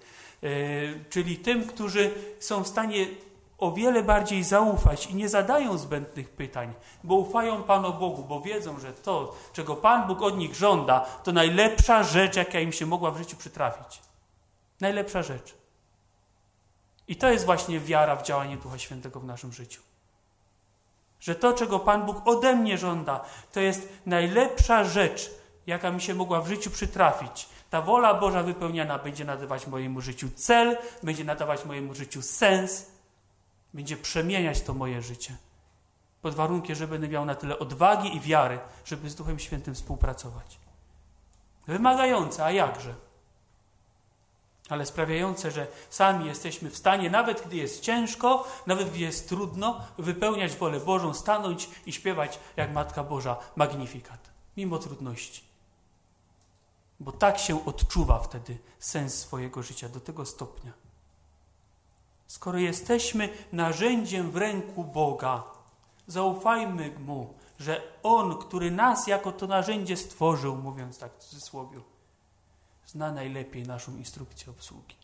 E, 0.44 0.50
czyli 1.10 1.38
tym, 1.38 1.68
którzy 1.68 2.12
są 2.40 2.64
w 2.64 2.68
stanie 2.68 3.08
o 3.62 3.72
wiele 3.72 4.04
bardziej 4.04 4.44
zaufać 4.44 5.08
i 5.08 5.16
nie 5.16 5.30
zadają 5.30 5.78
zbędnych 5.78 6.30
pytań, 6.30 6.74
bo 7.04 7.16
ufają 7.16 7.64
Panu 7.64 7.94
Bogu, 7.94 8.24
bo 8.24 8.42
wiedzą, 8.42 8.80
że 8.80 8.94
to, 8.94 9.36
czego 9.54 9.76
Pan 9.76 10.08
Bóg 10.08 10.22
od 10.22 10.38
nich 10.38 10.56
żąda, 10.56 11.00
to 11.00 11.32
najlepsza 11.32 12.04
rzecz, 12.04 12.36
jaka 12.36 12.60
im 12.60 12.74
się 12.74 12.86
mogła 12.86 13.12
w 13.12 13.18
życiu 13.18 13.38
przytrafić. 13.38 14.02
Najlepsza 14.80 15.24
rzecz. 15.24 15.56
I 17.08 17.16
to 17.16 17.32
jest 17.32 17.46
właśnie 17.46 17.80
wiara 17.80 18.16
w 18.16 18.24
działanie 18.24 18.58
Ducha 18.58 18.78
Świętego 18.78 19.20
w 19.20 19.26
naszym 19.26 19.52
życiu. 19.54 19.82
Że 21.20 21.36
to, 21.36 21.54
czego 21.54 21.80
Pan 21.80 22.06
Bóg 22.06 22.28
ode 22.28 22.56
mnie 22.56 22.78
żąda, 22.78 23.26
to 23.52 23.60
jest 23.60 23.90
najlepsza 24.06 24.84
rzecz, 24.84 25.32
jaka 25.68 25.92
mi 25.92 26.02
się 26.02 26.14
mogła 26.14 26.42
w 26.42 26.48
życiu 26.48 26.72
przytrafić. 26.72 27.50
Ta 27.70 27.82
wola 27.82 28.14
Boża 28.14 28.44
wypełniana 28.44 29.00
będzie 29.00 29.26
nadawać 29.26 29.68
mojemu 29.68 30.02
życiu 30.02 30.30
cel, 30.36 30.78
będzie 31.04 31.24
nadawać 31.24 31.66
mojemu 31.66 31.94
życiu 31.94 32.22
sens, 32.22 32.92
będzie 33.74 33.98
przemieniać 33.98 34.62
to 34.62 34.74
moje 34.74 35.02
życie. 35.02 35.38
Pod 36.22 36.36
warunkiem, 36.36 36.76
że 36.76 36.88
będę 36.88 37.08
miał 37.08 37.26
na 37.26 37.36
tyle 37.36 37.60
odwagi 37.60 38.16
i 38.16 38.20
wiary, 38.20 38.60
żeby 38.86 39.10
z 39.10 39.16
Duchem 39.16 39.40
Świętym 39.40 39.76
współpracować. 39.76 40.60
Wymagające, 41.68 42.46
a 42.46 42.52
jakże? 42.52 42.96
Ale 44.70 44.86
sprawiające, 44.86 45.52
że 45.52 45.68
sami 45.90 46.26
jesteśmy 46.26 46.70
w 46.70 46.78
stanie, 46.78 47.10
nawet 47.10 47.48
gdy 47.48 47.56
jest 47.56 47.82
ciężko, 47.82 48.48
nawet 48.68 48.90
gdy 48.90 49.00
jest 49.00 49.30
trudno, 49.30 49.82
wypełniać 49.98 50.56
wolę 50.56 50.80
Bożą, 50.80 51.14
stanąć 51.14 51.70
i 51.86 51.94
śpiewać 51.94 52.40
jak 52.58 52.74
Matka 52.74 53.04
Boża 53.04 53.38
magnifikat, 53.56 54.30
mimo 54.58 54.78
trudności 54.78 55.52
bo 57.02 57.12
tak 57.12 57.40
się 57.40 57.66
odczuwa 57.66 58.20
wtedy 58.20 58.58
sens 58.80 59.14
swojego 59.14 59.64
życia 59.64 59.90
do 59.90 60.00
tego 60.00 60.26
stopnia. 60.26 60.72
Skoro 62.32 62.58
jesteśmy 62.58 63.30
narzędziem 63.52 64.32
w 64.32 64.38
ręku 64.38 64.84
Boga, 64.84 65.44
zaufajmy 66.08 67.00
Mu, 67.00 67.34
że 67.60 67.82
On, 68.04 68.38
który 68.38 68.72
nas 68.72 69.08
jako 69.08 69.32
to 69.32 69.48
narzędzie 69.48 69.98
stworzył, 69.98 70.56
mówiąc 70.56 71.00
tak 71.00 71.14
w 71.14 71.18
cudzysłowie, 71.18 71.82
zna 72.86 73.12
najlepiej 73.12 73.64
naszą 73.64 73.96
instrukcję 73.96 74.52
obsługi. 74.52 74.96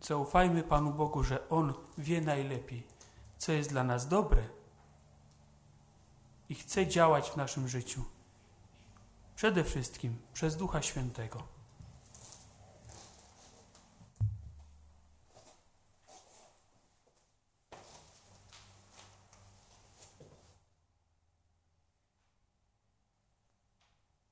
Zaufajmy 0.00 0.62
Panu 0.62 0.92
Bogu, 0.92 1.22
że 1.22 1.48
On 1.48 1.74
wie 1.98 2.20
najlepiej, 2.20 2.86
co 3.38 3.52
jest 3.52 3.70
dla 3.70 3.84
nas 3.84 4.08
dobre 4.08 4.42
i 6.48 6.54
chce 6.54 6.86
działać 6.86 7.30
w 7.30 7.36
naszym 7.36 7.68
życiu. 7.68 8.04
Przede 9.36 9.64
wszystkim 9.64 10.16
przez 10.32 10.56
Ducha 10.56 10.82
Świętego. 10.82 11.51